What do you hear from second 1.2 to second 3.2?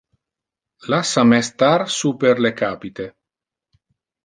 me star super le capite.